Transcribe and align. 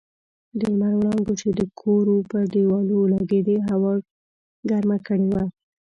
د 0.59 0.61
لمر 0.71 0.93
وړانګو 0.97 1.33
چې 1.41 1.47
د 1.59 1.61
کورو 1.79 2.15
پر 2.29 2.43
دېوالو 2.53 2.99
لګېدې 3.13 3.57
هوا 3.69 3.93
ګرمه 4.69 4.97
کړې 5.07 5.27
وه. 5.33 5.43